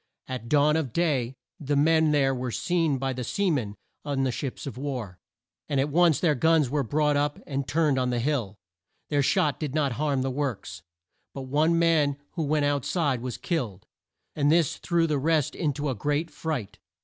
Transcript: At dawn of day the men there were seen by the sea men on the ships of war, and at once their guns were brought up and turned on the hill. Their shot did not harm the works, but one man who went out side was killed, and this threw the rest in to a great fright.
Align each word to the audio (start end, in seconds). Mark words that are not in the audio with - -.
At 0.27 0.49
dawn 0.49 0.77
of 0.77 0.93
day 0.93 1.35
the 1.59 1.75
men 1.75 2.09
there 2.09 2.33
were 2.33 2.49
seen 2.49 2.97
by 2.97 3.13
the 3.13 3.23
sea 3.23 3.51
men 3.51 3.75
on 4.03 4.23
the 4.23 4.31
ships 4.31 4.65
of 4.65 4.75
war, 4.75 5.19
and 5.69 5.79
at 5.79 5.89
once 5.91 6.19
their 6.19 6.33
guns 6.33 6.71
were 6.71 6.81
brought 6.81 7.15
up 7.15 7.37
and 7.45 7.67
turned 7.67 7.99
on 7.99 8.09
the 8.09 8.17
hill. 8.19 8.57
Their 9.09 9.21
shot 9.21 9.59
did 9.59 9.75
not 9.75 9.91
harm 9.91 10.23
the 10.23 10.31
works, 10.31 10.81
but 11.35 11.43
one 11.43 11.77
man 11.77 12.17
who 12.31 12.41
went 12.41 12.65
out 12.65 12.83
side 12.83 13.21
was 13.21 13.37
killed, 13.37 13.85
and 14.35 14.51
this 14.51 14.77
threw 14.77 15.05
the 15.05 15.19
rest 15.19 15.53
in 15.53 15.71
to 15.73 15.89
a 15.89 15.93
great 15.93 16.31
fright. 16.31 16.79